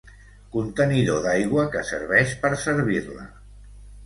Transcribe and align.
Contenidor 0.53 1.19
d'aigua 1.25 1.67
que 1.75 1.83
serveix 1.91 2.35
per 2.47 2.53
servir-la. 2.63 3.29